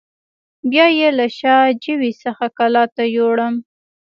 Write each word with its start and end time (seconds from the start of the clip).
بیا 0.71 0.85
یې 0.99 1.09
له 1.17 1.27
شا 1.37 1.55
جوی 1.83 2.11
څخه 2.23 2.45
کلات 2.57 2.89
ته 2.97 3.03
یووړم. 3.15 3.55